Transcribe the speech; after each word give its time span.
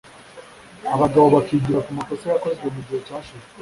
Abanyarwanda 0.93 1.33
bakigira 1.35 1.79
ku 1.85 1.91
makosa 1.97 2.25
yakozwe 2.33 2.65
mu 2.73 2.79
gihe 2.85 2.99
cyashize 3.07 3.47